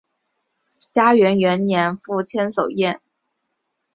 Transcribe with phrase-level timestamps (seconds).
[0.91, 2.99] 嘉庆元年赴千叟宴。